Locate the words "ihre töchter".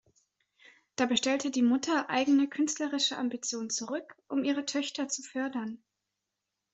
4.43-5.07